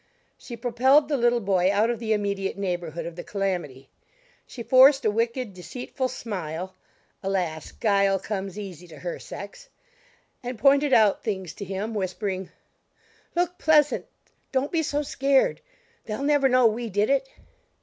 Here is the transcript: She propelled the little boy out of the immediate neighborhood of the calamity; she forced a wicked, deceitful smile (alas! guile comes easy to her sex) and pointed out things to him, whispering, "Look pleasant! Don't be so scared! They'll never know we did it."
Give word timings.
She 0.35 0.57
propelled 0.57 1.09
the 1.09 1.15
little 1.15 1.39
boy 1.41 1.71
out 1.71 1.91
of 1.91 1.99
the 1.99 2.11
immediate 2.11 2.57
neighborhood 2.57 3.05
of 3.05 3.15
the 3.15 3.23
calamity; 3.23 3.87
she 4.47 4.63
forced 4.63 5.05
a 5.05 5.11
wicked, 5.11 5.53
deceitful 5.53 6.07
smile 6.07 6.73
(alas! 7.21 7.71
guile 7.71 8.17
comes 8.17 8.57
easy 8.57 8.87
to 8.87 8.97
her 8.97 9.19
sex) 9.19 9.69
and 10.41 10.57
pointed 10.57 10.91
out 10.91 11.21
things 11.23 11.53
to 11.53 11.65
him, 11.65 11.93
whispering, 11.93 12.49
"Look 13.35 13.59
pleasant! 13.59 14.07
Don't 14.51 14.71
be 14.71 14.81
so 14.81 15.03
scared! 15.03 15.61
They'll 16.05 16.23
never 16.23 16.49
know 16.49 16.65
we 16.65 16.89
did 16.89 17.11
it." 17.11 17.29